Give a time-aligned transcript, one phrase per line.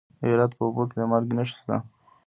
[0.17, 1.75] د هرات په اوبې کې د مالګې نښې شته.